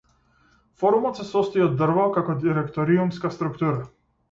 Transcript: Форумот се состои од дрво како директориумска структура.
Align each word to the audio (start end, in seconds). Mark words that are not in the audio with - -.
Форумот 0.83 1.19
се 1.19 1.25
состои 1.33 1.63
од 1.67 1.77
дрво 1.83 2.07
како 2.17 2.37
директориумска 2.47 3.35
структура. 3.39 3.89